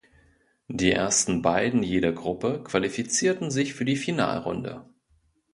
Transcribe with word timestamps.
Die 0.67 0.91
ersten 0.91 1.43
Beiden 1.43 1.83
jeder 1.83 2.11
Gruppe 2.11 2.63
qualifizierten 2.63 3.51
sich 3.51 3.75
für 3.75 3.85
die 3.85 3.97
Finalrunde. 3.97 4.89